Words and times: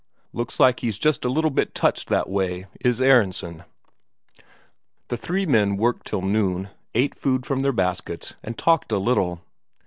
ay, 0.17 0.21
looks 0.33 0.59
like 0.59 0.79
he's 0.79 0.97
just 0.97 1.23
a 1.25 1.29
little 1.29 1.51
bit 1.51 1.75
touched 1.75 2.07
that 2.09 2.27
way, 2.27 2.65
is 2.79 2.99
Aronsen." 2.99 3.63
The 5.09 5.15
three 5.17 5.45
men 5.45 5.77
worked 5.77 6.07
till 6.07 6.23
noon, 6.23 6.69
ate 6.95 7.13
food 7.13 7.45
from 7.45 7.59
their 7.59 7.71
baskets, 7.71 8.33
and 8.41 8.57
talked 8.57 8.91
a 8.91 8.99
while. 8.99 9.41